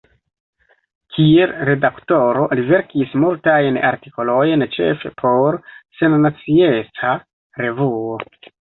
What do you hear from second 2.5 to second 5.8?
li verkis multajn artikolojn ĉefe por